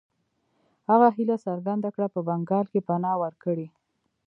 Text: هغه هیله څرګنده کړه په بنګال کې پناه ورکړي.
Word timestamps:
هغه 0.89 1.07
هیله 1.15 1.35
څرګنده 1.45 1.89
کړه 1.95 2.07
په 2.13 2.19
بنګال 2.27 2.65
کې 2.71 2.79
پناه 2.87 3.15
ورکړي. 3.23 3.67